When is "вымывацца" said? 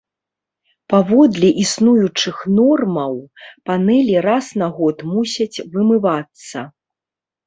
5.77-6.65